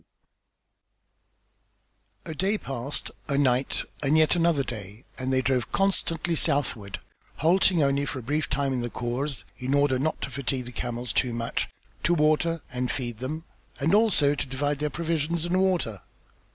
[0.01, 0.07] XI
[2.31, 6.99] A day passed, a night, and yet another day and they drove constantly southward,
[7.35, 10.71] halting only for a brief time in the khors in order not to fatigue the
[10.71, 11.69] camels too much,
[12.01, 13.43] to water and feed them,
[13.79, 16.01] and also to divide their provisions and water.